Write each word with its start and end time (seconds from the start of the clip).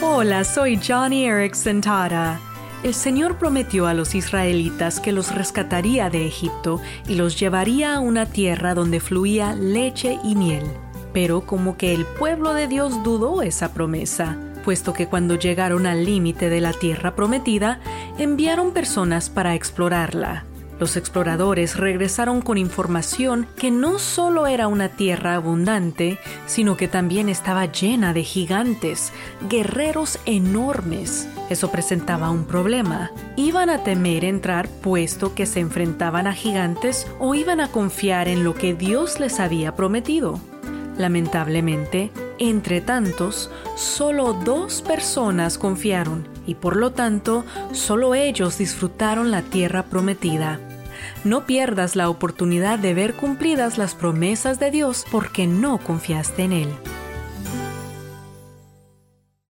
Hola, 0.00 0.44
soy 0.44 0.78
Johnny 0.80 1.26
Erickson 1.26 1.80
Tara. 1.80 2.38
El 2.84 2.94
Señor 2.94 3.36
prometió 3.36 3.88
a 3.88 3.94
los 3.94 4.14
israelitas 4.14 5.00
que 5.00 5.10
los 5.10 5.34
rescataría 5.34 6.08
de 6.08 6.24
Egipto 6.24 6.80
y 7.08 7.16
los 7.16 7.36
llevaría 7.38 7.96
a 7.96 7.98
una 7.98 8.26
tierra 8.26 8.74
donde 8.74 9.00
fluía 9.00 9.54
leche 9.54 10.16
y 10.22 10.36
miel. 10.36 10.62
Pero 11.12 11.40
como 11.40 11.76
que 11.76 11.94
el 11.94 12.04
pueblo 12.06 12.54
de 12.54 12.68
Dios 12.68 13.02
dudó 13.02 13.42
esa 13.42 13.74
promesa, 13.74 14.38
puesto 14.64 14.92
que 14.92 15.08
cuando 15.08 15.34
llegaron 15.34 15.84
al 15.84 16.04
límite 16.04 16.48
de 16.48 16.60
la 16.60 16.72
tierra 16.72 17.16
prometida, 17.16 17.80
enviaron 18.18 18.70
personas 18.70 19.28
para 19.30 19.56
explorarla. 19.56 20.44
Los 20.78 20.96
exploradores 20.96 21.76
regresaron 21.76 22.40
con 22.40 22.56
información 22.56 23.48
que 23.56 23.70
no 23.72 23.98
solo 23.98 24.46
era 24.46 24.68
una 24.68 24.90
tierra 24.90 25.34
abundante, 25.34 26.18
sino 26.46 26.76
que 26.76 26.86
también 26.86 27.28
estaba 27.28 27.66
llena 27.66 28.12
de 28.12 28.22
gigantes, 28.22 29.12
guerreros 29.48 30.20
enormes. 30.24 31.28
Eso 31.50 31.72
presentaba 31.72 32.30
un 32.30 32.44
problema. 32.44 33.10
¿Iban 33.34 33.70
a 33.70 33.82
temer 33.82 34.24
entrar 34.24 34.68
puesto 34.68 35.34
que 35.34 35.46
se 35.46 35.58
enfrentaban 35.58 36.28
a 36.28 36.32
gigantes 36.32 37.08
o 37.18 37.34
iban 37.34 37.60
a 37.60 37.72
confiar 37.72 38.28
en 38.28 38.44
lo 38.44 38.54
que 38.54 38.74
Dios 38.74 39.18
les 39.18 39.40
había 39.40 39.74
prometido? 39.74 40.40
Lamentablemente, 40.96 42.12
entre 42.38 42.80
tantos, 42.80 43.50
solo 43.76 44.32
dos 44.32 44.82
personas 44.82 45.58
confiaron 45.58 46.28
y 46.46 46.54
por 46.54 46.76
lo 46.76 46.92
tanto 46.92 47.44
solo 47.72 48.14
ellos 48.14 48.58
disfrutaron 48.58 49.30
la 49.30 49.42
tierra 49.42 49.84
prometida. 49.84 50.60
No 51.24 51.46
pierdas 51.46 51.96
la 51.96 52.08
oportunidad 52.08 52.78
de 52.78 52.94
ver 52.94 53.14
cumplidas 53.14 53.78
las 53.78 53.94
promesas 53.94 54.58
de 54.58 54.70
Dios 54.70 55.04
porque 55.10 55.46
no 55.46 55.78
confiaste 55.78 56.42
en 56.42 56.52
Él. 56.52 56.68